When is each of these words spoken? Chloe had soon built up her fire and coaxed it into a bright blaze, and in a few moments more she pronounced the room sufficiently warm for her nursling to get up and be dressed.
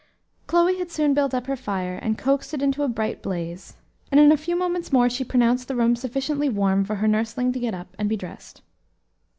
Chloe 0.47 0.79
had 0.79 0.89
soon 0.89 1.13
built 1.13 1.31
up 1.31 1.45
her 1.45 1.55
fire 1.55 1.97
and 1.97 2.17
coaxed 2.17 2.55
it 2.55 2.63
into 2.63 2.81
a 2.81 2.87
bright 2.87 3.21
blaze, 3.21 3.77
and 4.11 4.19
in 4.19 4.31
a 4.31 4.35
few 4.35 4.55
moments 4.55 4.91
more 4.91 5.11
she 5.11 5.23
pronounced 5.23 5.67
the 5.67 5.75
room 5.75 5.95
sufficiently 5.95 6.49
warm 6.49 6.83
for 6.83 6.95
her 6.95 7.07
nursling 7.07 7.53
to 7.53 7.59
get 7.59 7.75
up 7.75 7.95
and 7.99 8.09
be 8.09 8.17
dressed. 8.17 8.63